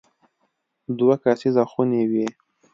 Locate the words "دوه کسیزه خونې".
0.97-2.03